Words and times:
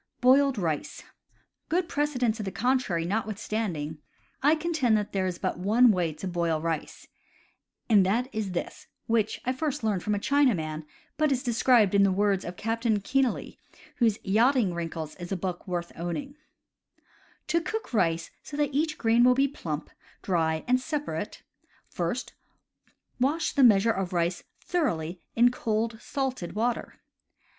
Boiled 0.19 0.57
Rice.— 0.57 1.03
Good 1.69 1.87
precedent 1.87 2.33
to 2.33 2.41
the 2.41 2.49
contrary 2.51 3.05
not 3.05 3.27
withstanding, 3.27 3.99
I 4.41 4.55
contend 4.55 4.97
that 4.97 5.13
there 5.13 5.27
is 5.27 5.37
but 5.37 5.59
one 5.59 5.91
way 5.91 6.11
to 6.11 6.27
boil 6.27 6.59
rice, 6.59 7.05
and 7.87 8.03
that 8.03 8.27
is 8.33 8.53
this 8.53 8.87
(which 9.05 9.39
I 9.45 9.53
first 9.53 9.83
learned 9.83 10.01
from 10.01 10.15
a 10.15 10.19
Chinaman, 10.19 10.85
but 11.17 11.31
is 11.31 11.43
described 11.43 11.93
in 11.93 12.01
the 12.01 12.11
words 12.11 12.43
of 12.43 12.55
Captain 12.55 12.99
Kenealy, 12.99 13.59
whose 13.97 14.17
Yachting 14.23 14.73
Wrinkles 14.73 15.13
is 15.17 15.31
a 15.31 15.37
book 15.37 15.67
worth 15.67 15.91
owning): 15.95 16.33
To 17.49 17.61
cook 17.61 17.93
rice 17.93 18.31
so 18.41 18.57
that 18.57 18.73
each 18.73 18.97
grain 18.97 19.23
will 19.23 19.35
be 19.35 19.47
plump, 19.47 19.91
dry, 20.23 20.65
and 20.67 20.79
separate, 20.81 21.43
first, 21.87 22.33
wash 23.19 23.51
the 23.53 23.63
measure 23.63 23.91
of 23.91 24.13
rice 24.13 24.45
thoroughly 24.61 25.21
in 25.35 25.51
cold 25.51 25.99
salted 26.01 26.53
water. 26.55 27.01